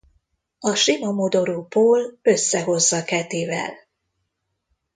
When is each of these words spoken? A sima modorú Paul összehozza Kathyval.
A 0.59 0.75
sima 0.75 1.11
modorú 1.11 1.67
Paul 1.67 2.19
összehozza 2.21 3.03
Kathyval. 3.05 3.73